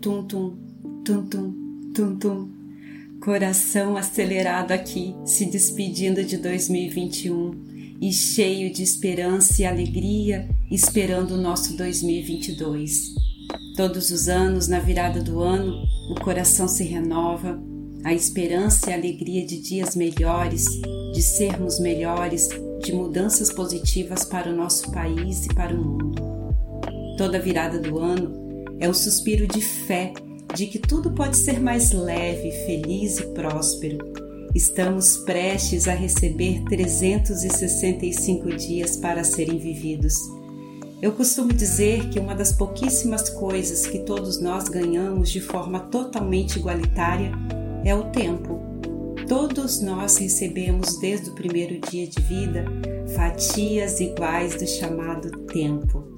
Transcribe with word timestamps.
tum 0.00 0.22
tum, 0.22 0.56
tum 1.04 1.26
tum, 1.26 1.92
tum 1.94 2.16
tum. 2.16 2.48
Coração 3.20 3.96
acelerado 3.96 4.70
aqui, 4.70 5.14
se 5.24 5.44
despedindo 5.46 6.22
de 6.22 6.36
2021 6.36 7.98
e 8.00 8.12
cheio 8.12 8.72
de 8.72 8.82
esperança 8.82 9.60
e 9.60 9.64
alegria, 9.64 10.48
esperando 10.70 11.32
o 11.32 11.40
nosso 11.40 11.76
2022. 11.76 13.14
Todos 13.76 14.10
os 14.10 14.28
anos, 14.28 14.68
na 14.68 14.78
virada 14.78 15.20
do 15.20 15.40
ano, 15.40 15.84
o 16.10 16.14
coração 16.20 16.68
se 16.68 16.84
renova, 16.84 17.60
a 18.04 18.14
esperança 18.14 18.90
e 18.90 18.92
a 18.92 18.96
alegria 18.96 19.44
de 19.44 19.60
dias 19.60 19.96
melhores, 19.96 20.64
de 21.12 21.22
sermos 21.22 21.80
melhores, 21.80 22.48
de 22.84 22.92
mudanças 22.92 23.52
positivas 23.52 24.24
para 24.24 24.48
o 24.48 24.56
nosso 24.56 24.92
país 24.92 25.46
e 25.46 25.48
para 25.48 25.74
o 25.74 25.84
mundo. 25.84 26.22
Toda 27.16 27.40
virada 27.40 27.80
do 27.80 27.98
ano 27.98 28.47
é 28.80 28.88
um 28.88 28.94
suspiro 28.94 29.46
de 29.46 29.60
fé 29.60 30.12
de 30.54 30.66
que 30.66 30.78
tudo 30.78 31.10
pode 31.12 31.36
ser 31.36 31.60
mais 31.60 31.92
leve, 31.92 32.50
feliz 32.64 33.18
e 33.18 33.26
próspero. 33.28 33.98
Estamos 34.54 35.18
prestes 35.18 35.86
a 35.86 35.92
receber 35.92 36.62
365 36.64 38.56
dias 38.56 38.96
para 38.96 39.22
serem 39.22 39.58
vividos. 39.58 40.14
Eu 41.02 41.12
costumo 41.12 41.52
dizer 41.52 42.08
que 42.08 42.18
uma 42.18 42.34
das 42.34 42.52
pouquíssimas 42.52 43.28
coisas 43.28 43.86
que 43.86 44.00
todos 44.00 44.40
nós 44.40 44.68
ganhamos 44.68 45.30
de 45.30 45.40
forma 45.40 45.80
totalmente 45.80 46.58
igualitária 46.58 47.30
é 47.84 47.94
o 47.94 48.10
tempo. 48.10 48.58
Todos 49.28 49.80
nós 49.80 50.16
recebemos 50.16 50.98
desde 50.98 51.30
o 51.30 51.34
primeiro 51.34 51.78
dia 51.90 52.06
de 52.06 52.20
vida 52.22 52.64
fatias 53.14 54.00
iguais 54.00 54.54
do 54.56 54.66
chamado 54.66 55.30
tempo. 55.46 56.17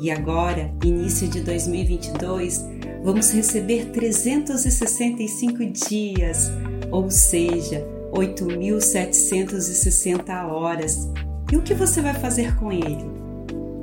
E 0.00 0.10
agora, 0.10 0.72
início 0.82 1.28
de 1.28 1.42
2022, 1.42 2.64
vamos 3.04 3.30
receber 3.30 3.92
365 3.92 5.62
dias, 5.66 6.50
ou 6.90 7.10
seja, 7.10 7.86
8.760 8.10 10.50
horas. 10.50 11.06
E 11.52 11.56
o 11.56 11.62
que 11.62 11.74
você 11.74 12.00
vai 12.00 12.14
fazer 12.14 12.56
com 12.56 12.72
ele? 12.72 13.04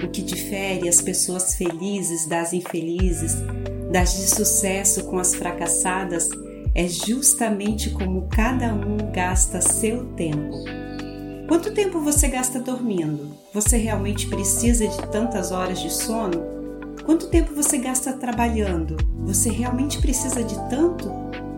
O 0.04 0.10
que 0.10 0.24
difere 0.24 0.90
as 0.90 1.00
pessoas 1.02 1.54
felizes 1.54 2.26
das 2.26 2.52
infelizes, 2.52 3.38
das 3.92 4.18
de 4.18 4.28
sucesso 4.28 5.04
com 5.06 5.20
as 5.20 5.36
fracassadas, 5.36 6.32
é 6.74 6.88
justamente 6.88 7.92
como 7.92 8.28
cada 8.28 8.74
um 8.74 8.98
gasta 9.12 9.62
seu 9.62 10.04
tempo. 10.14 10.87
Quanto 11.48 11.72
tempo 11.72 12.02
você 12.02 12.28
gasta 12.28 12.60
dormindo? 12.60 13.32
Você 13.54 13.78
realmente 13.78 14.28
precisa 14.28 14.86
de 14.86 14.98
tantas 15.08 15.50
horas 15.50 15.80
de 15.80 15.90
sono? 15.90 16.44
Quanto 17.06 17.30
tempo 17.30 17.56
você 17.56 17.78
gasta 17.78 18.12
trabalhando? 18.12 18.98
Você 19.24 19.50
realmente 19.50 20.02
precisa 20.02 20.44
de 20.44 20.56
tanto? 20.70 21.10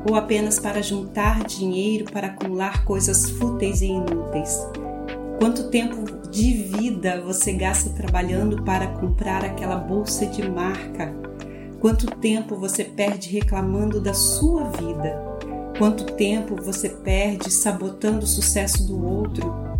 Ou 0.07 0.15
apenas 0.15 0.59
para 0.59 0.83
juntar 0.83 1.43
dinheiro 1.43 2.05
para 2.11 2.27
acumular 2.27 2.85
coisas 2.85 3.31
fúteis 3.31 3.81
e 3.81 3.87
inúteis? 3.87 4.59
Quanto 5.39 5.71
tempo 5.71 6.29
de 6.29 6.53
vida 6.53 7.19
você 7.21 7.51
gasta 7.53 7.89
trabalhando 7.89 8.61
para 8.61 8.85
comprar 8.85 9.43
aquela 9.43 9.77
bolsa 9.77 10.27
de 10.27 10.47
marca? 10.47 11.11
Quanto 11.79 12.05
tempo 12.17 12.55
você 12.55 12.83
perde 12.83 13.31
reclamando 13.31 13.99
da 13.99 14.13
sua 14.13 14.65
vida? 14.65 15.19
Quanto 15.79 16.13
tempo 16.13 16.55
você 16.61 16.89
perde 16.89 17.49
sabotando 17.49 18.25
o 18.25 18.27
sucesso 18.27 18.85
do 18.85 19.03
outro? 19.03 19.78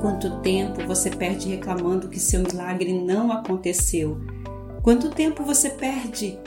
Quanto 0.00 0.40
tempo 0.40 0.86
você 0.86 1.10
perde 1.10 1.50
reclamando 1.50 2.08
que 2.08 2.18
seu 2.18 2.40
milagre 2.40 2.90
não 2.90 3.30
aconteceu? 3.30 4.16
Quanto 4.82 5.10
tempo 5.10 5.44
você 5.44 5.68
perde 5.68 6.38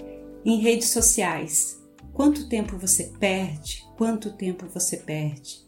em 0.43 0.59
redes 0.59 0.89
sociais? 0.89 1.79
Quanto 2.11 2.49
tempo 2.49 2.75
você 2.79 3.13
perde? 3.19 3.85
Quanto 3.95 4.31
tempo 4.31 4.65
você 4.73 4.97
perde? 4.97 5.59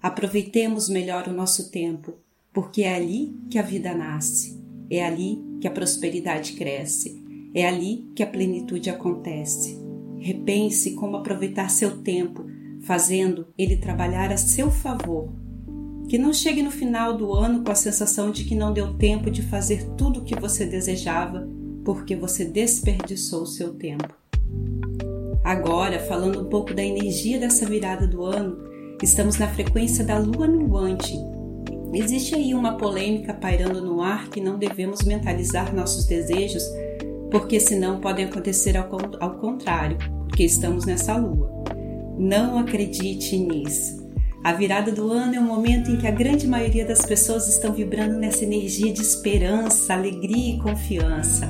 Aproveitemos 0.00 0.88
melhor 0.88 1.26
o 1.26 1.32
nosso 1.32 1.72
tempo, 1.72 2.14
porque 2.52 2.82
é 2.82 2.94
ali 2.94 3.36
que 3.50 3.58
a 3.58 3.62
vida 3.62 3.92
nasce, 3.92 4.62
é 4.88 5.04
ali 5.04 5.42
que 5.60 5.66
a 5.66 5.72
prosperidade 5.72 6.52
cresce, 6.52 7.20
é 7.52 7.66
ali 7.66 8.08
que 8.14 8.22
a 8.22 8.28
plenitude 8.28 8.90
acontece. 8.90 9.76
Repense 10.20 10.92
como 10.94 11.16
aproveitar 11.16 11.68
seu 11.68 12.00
tempo, 12.00 12.44
fazendo 12.82 13.48
ele 13.58 13.76
trabalhar 13.76 14.30
a 14.30 14.36
seu 14.36 14.70
favor 14.70 15.43
que 16.08 16.18
não 16.18 16.32
chegue 16.32 16.62
no 16.62 16.70
final 16.70 17.16
do 17.16 17.32
ano 17.32 17.64
com 17.64 17.72
a 17.72 17.74
sensação 17.74 18.30
de 18.30 18.44
que 18.44 18.54
não 18.54 18.72
deu 18.72 18.94
tempo 18.94 19.30
de 19.30 19.42
fazer 19.42 19.84
tudo 19.96 20.20
o 20.20 20.24
que 20.24 20.38
você 20.38 20.66
desejava 20.66 21.48
porque 21.84 22.16
você 22.16 22.44
desperdiçou 22.44 23.42
o 23.42 23.46
seu 23.46 23.74
tempo. 23.74 24.08
Agora, 25.44 25.98
falando 25.98 26.40
um 26.40 26.48
pouco 26.48 26.72
da 26.72 26.82
energia 26.82 27.38
dessa 27.38 27.66
virada 27.66 28.06
do 28.06 28.24
ano, 28.24 28.56
estamos 29.02 29.36
na 29.36 29.46
frequência 29.46 30.02
da 30.02 30.18
lua 30.18 30.48
minguante. 30.48 31.14
Existe 31.92 32.34
aí 32.34 32.54
uma 32.54 32.76
polêmica 32.76 33.34
pairando 33.34 33.80
no 33.80 34.02
ar 34.02 34.28
que 34.28 34.40
não 34.40 34.58
devemos 34.58 35.02
mentalizar 35.02 35.74
nossos 35.74 36.06
desejos, 36.06 36.64
porque 37.30 37.60
senão 37.60 38.00
podem 38.00 38.24
acontecer 38.24 38.76
ao, 38.76 38.88
contrário, 39.38 39.98
porque 40.28 40.44
estamos 40.44 40.86
nessa 40.86 41.16
lua. 41.16 41.50
Não 42.18 42.58
acredite 42.58 43.36
nisso. 43.36 44.03
A 44.44 44.52
virada 44.52 44.92
do 44.92 45.10
ano 45.10 45.34
é 45.34 45.40
um 45.40 45.46
momento 45.46 45.90
em 45.90 45.96
que 45.96 46.06
a 46.06 46.10
grande 46.10 46.46
maioria 46.46 46.84
das 46.84 47.00
pessoas 47.06 47.48
estão 47.48 47.72
vibrando 47.72 48.18
nessa 48.18 48.44
energia 48.44 48.92
de 48.92 49.00
esperança, 49.00 49.94
alegria 49.94 50.54
e 50.54 50.58
confiança. 50.58 51.48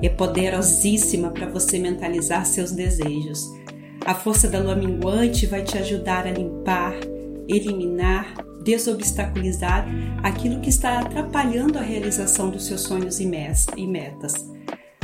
É 0.00 0.08
poderosíssima 0.08 1.30
para 1.30 1.48
você 1.48 1.76
mentalizar 1.76 2.46
seus 2.46 2.70
desejos. 2.70 3.52
A 4.04 4.14
força 4.14 4.46
da 4.46 4.60
lua 4.60 4.76
minguante 4.76 5.44
vai 5.44 5.64
te 5.64 5.76
ajudar 5.76 6.24
a 6.24 6.30
limpar, 6.30 6.94
eliminar, 7.48 8.32
desobstaculizar 8.62 9.84
aquilo 10.22 10.60
que 10.60 10.68
está 10.68 11.00
atrapalhando 11.00 11.80
a 11.80 11.82
realização 11.82 12.48
dos 12.48 12.64
seus 12.64 12.82
sonhos 12.82 13.18
e 13.18 13.26
metas. 13.26 14.34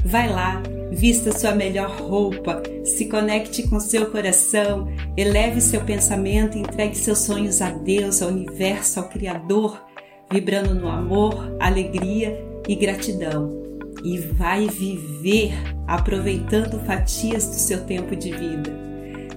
Vai 0.05 0.29
lá, 0.29 0.61
vista 0.91 1.37
sua 1.37 1.55
melhor 1.55 1.91
roupa, 2.01 2.63
se 2.85 3.07
conecte 3.07 3.69
com 3.69 3.79
seu 3.79 4.11
coração, 4.11 4.89
eleve 5.17 5.61
seu 5.61 5.81
pensamento, 5.83 6.59
entregue 6.59 6.97
seus 6.97 7.19
sonhos 7.19 7.63
a 7.63 7.71
Deus, 7.71 8.21
ao 8.21 8.29
universo, 8.29 8.99
ao 8.99 9.09
Criador, 9.09 9.81
vibrando 10.31 10.75
no 10.75 10.89
amor, 10.89 11.57
alegria 11.61 12.45
e 12.69 12.75
gratidão. 12.75 13.63
E 14.03 14.19
vai 14.19 14.67
viver 14.67 15.53
aproveitando 15.87 16.85
fatias 16.85 17.47
do 17.47 17.55
seu 17.55 17.85
tempo 17.85 18.17
de 18.17 18.33
vida. 18.33 18.73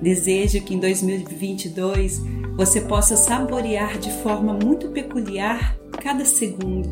Desejo 0.01 0.61
que 0.61 0.73
em 0.73 0.79
2022 0.79 2.21
você 2.57 2.81
possa 2.81 3.15
saborear 3.15 3.99
de 3.99 4.11
forma 4.23 4.53
muito 4.53 4.89
peculiar 4.89 5.77
cada 6.01 6.25
segundo, 6.25 6.91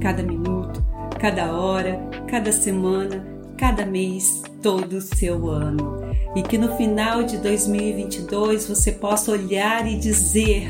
cada 0.00 0.22
minuto, 0.22 0.84
cada 1.18 1.52
hora, 1.52 1.98
cada 2.28 2.52
semana, 2.52 3.24
cada 3.56 3.86
mês, 3.86 4.42
todo 4.62 4.94
o 4.94 5.00
seu 5.00 5.48
ano. 5.48 6.00
E 6.34 6.42
que 6.42 6.58
no 6.58 6.76
final 6.76 7.22
de 7.22 7.38
2022 7.38 8.68
você 8.68 8.92
possa 8.92 9.32
olhar 9.32 9.86
e 9.86 9.96
dizer 9.96 10.68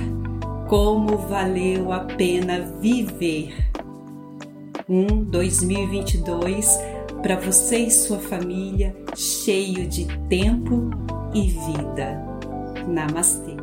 como 0.68 1.16
valeu 1.18 1.92
a 1.92 2.00
pena 2.00 2.60
viver. 2.80 3.54
Um 4.88 5.24
2022 5.24 6.78
para 7.22 7.36
você 7.36 7.78
e 7.78 7.90
sua 7.90 8.18
família 8.18 8.94
cheio 9.16 9.86
de 9.86 10.06
tempo 10.28 10.90
e 11.34 11.48
vida. 11.48 12.22
Namastê. 12.86 13.55